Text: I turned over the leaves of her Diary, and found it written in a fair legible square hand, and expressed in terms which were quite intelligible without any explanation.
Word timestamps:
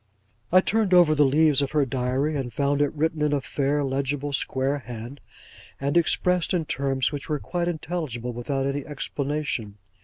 I 0.51 0.61
turned 0.61 0.95
over 0.95 1.13
the 1.13 1.27
leaves 1.27 1.61
of 1.61 1.73
her 1.73 1.85
Diary, 1.85 2.35
and 2.35 2.51
found 2.51 2.81
it 2.81 2.91
written 2.95 3.21
in 3.21 3.33
a 3.33 3.39
fair 3.39 3.83
legible 3.83 4.33
square 4.33 4.79
hand, 4.79 5.21
and 5.79 5.95
expressed 5.95 6.55
in 6.55 6.65
terms 6.65 7.11
which 7.11 7.29
were 7.29 7.37
quite 7.37 7.67
intelligible 7.67 8.33
without 8.33 8.65
any 8.65 8.83
explanation. 8.83 9.77